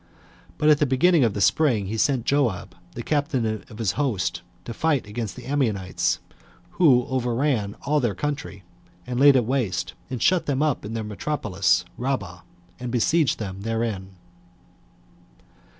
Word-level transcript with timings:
But 0.57 0.69
at 0.69 0.79
the 0.79 0.87
beginning 0.87 1.23
of 1.23 1.35
the 1.35 1.41
spring 1.41 1.85
he 1.85 1.95
sent 1.95 2.25
Joab, 2.25 2.73
the 2.95 3.03
captain 3.03 3.45
of 3.69 3.77
his 3.77 3.91
host, 3.91 4.41
to 4.65 4.73
fight 4.73 5.05
against 5.05 5.35
the 5.35 5.45
Ammonites, 5.45 6.17
who 6.71 7.05
overran 7.05 7.75
all 7.83 7.99
their 7.99 8.15
country, 8.15 8.63
and 9.05 9.19
laid 9.19 9.35
it 9.35 9.45
waste, 9.45 9.93
and 10.09 10.19
shut 10.19 10.47
them 10.47 10.63
up 10.63 10.85
in 10.85 10.95
their 10.95 11.03
metropolis 11.03 11.85
Rabbah, 11.99 12.39
and 12.79 12.89
besieged 12.91 13.37
them 13.37 13.61
therein. 13.61 14.15